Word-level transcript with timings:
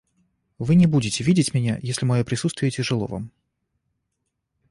Вы 0.57 0.73
не 0.73 0.87
будете 0.87 1.23
видеть 1.23 1.53
меня, 1.53 1.77
если 1.83 2.07
мое 2.07 2.23
присутствие 2.23 2.71
тяжело 2.71 3.05
вам. 3.05 3.29